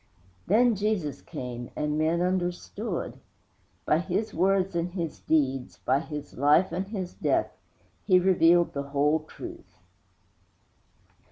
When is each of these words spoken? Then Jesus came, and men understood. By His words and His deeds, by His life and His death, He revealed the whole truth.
Then 0.47 0.73
Jesus 0.73 1.21
came, 1.21 1.69
and 1.75 1.95
men 1.95 2.21
understood. 2.23 3.19
By 3.85 3.99
His 3.99 4.33
words 4.33 4.75
and 4.75 4.93
His 4.93 5.19
deeds, 5.19 5.77
by 5.77 5.99
His 5.99 6.33
life 6.39 6.71
and 6.71 6.87
His 6.87 7.13
death, 7.13 7.51
He 8.03 8.17
revealed 8.19 8.73
the 8.73 8.81
whole 8.89 9.19
truth. 9.19 9.77